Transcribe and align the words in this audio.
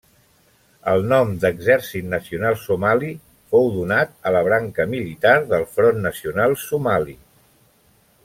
El 0.91 1.03
nom 1.09 1.33
d'Exèrcit 1.43 2.07
Nacional 2.13 2.57
Somali 2.61 3.11
fou 3.55 3.69
donat 3.75 4.17
a 4.29 4.33
la 4.37 4.41
branca 4.49 4.87
militar 4.95 5.37
del 5.53 5.67
Front 5.75 6.03
Nacional 6.09 6.57
Somali. 6.65 7.17